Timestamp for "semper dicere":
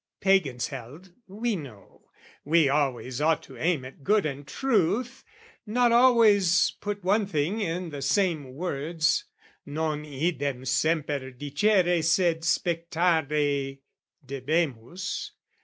10.65-12.01